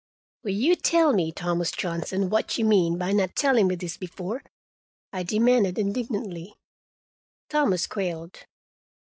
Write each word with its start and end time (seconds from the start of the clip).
"Will 0.41 0.53
you 0.53 0.75
tell 0.75 1.13
me 1.13 1.25
what 1.25 1.27
you 1.27 1.27
mean, 1.27 1.33
Thomas 1.35 1.71
Johnson, 1.71 2.27
by 2.97 3.11
not 3.11 3.35
telling 3.35 3.67
me 3.67 3.75
this 3.75 3.97
before?" 3.97 4.41
I 5.13 5.21
demanded 5.21 5.77
indignantly. 5.77 6.55
Thomas 7.49 7.85
quailed. 7.85 8.47